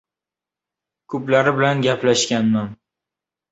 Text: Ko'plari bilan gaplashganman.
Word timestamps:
Ko'plari 1.15 1.53
bilan 1.61 1.85
gaplashganman. 1.89 2.75